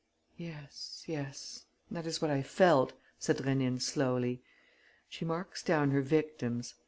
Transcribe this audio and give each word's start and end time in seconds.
"Yes... 0.37 1.03
yes... 1.05 1.65
that 1.91 2.07
is 2.07 2.19
what 2.23 2.31
I 2.31 2.41
felt," 2.41 2.93
said 3.19 3.37
Rénine, 3.37 3.79
slowly. 3.79 4.41
"She 5.07 5.25
marks 5.25 5.61
down 5.61 5.91
her 5.91 6.01
victims.... 6.01 6.73